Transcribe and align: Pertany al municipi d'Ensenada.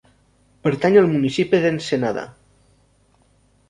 Pertany 0.67 0.97
al 1.03 1.11
municipi 1.13 1.61
d'Ensenada. 1.67 2.27